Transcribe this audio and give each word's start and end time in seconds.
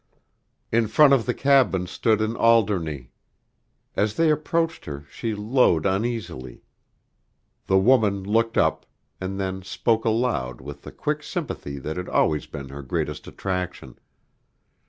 In 0.71 0.87
front 0.87 1.13
of 1.13 1.27
the 1.27 1.33
cabin 1.35 1.85
stood 1.85 2.21
an 2.21 2.35
Alderney; 2.35 3.11
as 3.95 4.15
they 4.15 4.31
approached 4.31 4.85
her, 4.85 5.05
she 5.11 5.35
lowed 5.35 5.85
uneasily. 5.85 6.63
The 7.67 7.77
woman 7.77 8.23
looked 8.23 8.57
up, 8.57 8.87
and 9.19 9.39
then 9.39 9.61
spoke 9.61 10.03
aloud 10.03 10.59
with 10.59 10.81
the 10.81 10.91
quick 10.91 11.21
sympathy 11.21 11.77
that 11.77 11.97
had 11.97 12.09
always 12.09 12.47
been 12.47 12.69
her 12.69 12.81
greatest 12.81 13.27
attraction. 13.27 13.99